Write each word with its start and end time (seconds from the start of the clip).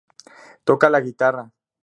Toca 0.63 0.89
la 0.89 0.99
guitarra. 1.01 1.51